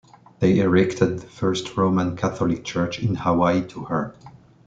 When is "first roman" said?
1.27-2.15